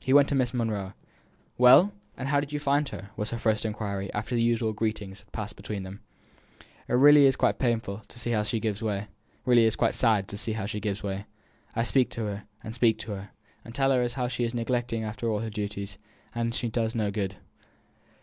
He 0.00 0.14
went 0.14 0.26
to 0.30 0.34
Miss 0.34 0.54
Monro. 0.54 0.94
"Well! 1.58 1.92
and 2.16 2.28
how 2.28 2.40
did 2.40 2.50
you 2.50 2.58
find 2.58 2.88
her?" 2.88 3.10
was 3.14 3.28
her 3.28 3.36
first 3.36 3.66
inquiry, 3.66 4.10
after 4.14 4.34
the 4.34 4.40
usual 4.40 4.72
greetings 4.72 5.18
had 5.20 5.32
passed 5.32 5.54
between 5.54 5.82
them. 5.82 6.00
"It 6.88 6.94
is 6.94 6.98
really 6.98 7.30
quite 7.32 7.56
sad 7.60 7.78
to 8.10 8.16
see 8.16 8.30
how 8.30 8.42
she 10.64 10.72
gives 10.80 11.02
way; 11.02 11.26
I 11.74 11.82
speak 11.82 12.08
to 12.12 12.24
her, 12.24 12.44
and 12.64 12.74
speak 12.74 12.96
to 13.00 13.12
her, 13.12 13.30
and 13.66 13.74
tell 13.74 13.90
her 13.90 14.08
how 14.16 14.28
she 14.28 14.44
is 14.44 14.54
neglecting 14.54 15.04
all 15.04 15.40
her 15.40 15.50
duties, 15.50 15.98
and 16.34 16.54
it 16.64 16.72
does 16.72 16.94
no 16.94 17.10
good." 17.10 17.36